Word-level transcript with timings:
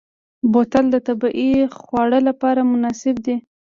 بوتل 0.51 0.85
د 0.91 0.95
طبعي 1.07 1.51
خوړ 1.77 2.09
لپاره 2.29 2.61
مناسب 2.71 3.15
دی. 3.25 3.35